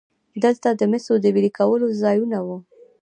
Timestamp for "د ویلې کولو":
1.21-1.87